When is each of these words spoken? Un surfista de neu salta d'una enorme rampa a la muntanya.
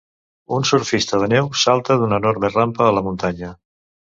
Un 0.55 0.63
surfista 0.69 1.19
de 1.23 1.27
neu 1.35 1.51
salta 1.65 1.99
d'una 1.99 2.19
enorme 2.25 2.53
rampa 2.55 2.89
a 2.89 2.97
la 2.99 3.05
muntanya. 3.11 3.53